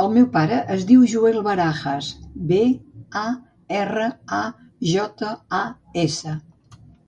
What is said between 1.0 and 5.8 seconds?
Joel Barajas: be, a, erra, a, jota, a,